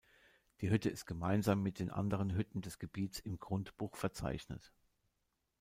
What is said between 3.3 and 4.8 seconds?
Grundbuch verzeichnet.